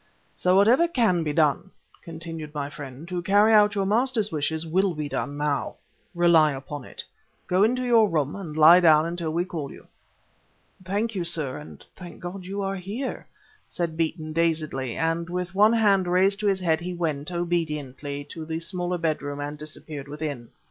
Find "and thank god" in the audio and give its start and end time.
11.57-12.45